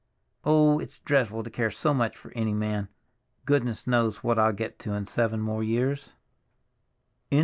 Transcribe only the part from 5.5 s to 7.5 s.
years more!"